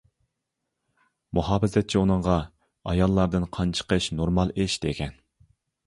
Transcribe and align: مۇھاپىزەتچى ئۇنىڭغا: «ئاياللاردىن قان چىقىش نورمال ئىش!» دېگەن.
مۇھاپىزەتچى 1.39 2.01
ئۇنىڭغا: 2.01 2.39
«ئاياللاردىن 2.89 3.49
قان 3.59 3.79
چىقىش 3.81 4.13
نورمال 4.19 4.59
ئىش!» 4.63 4.85
دېگەن. 4.89 5.19